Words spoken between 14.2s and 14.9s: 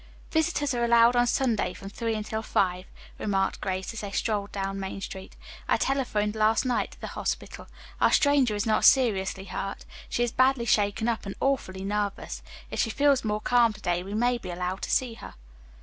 be allowed to